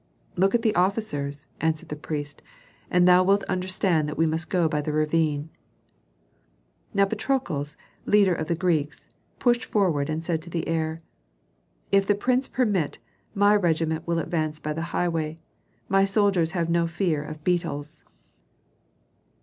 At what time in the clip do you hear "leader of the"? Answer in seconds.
8.07-8.55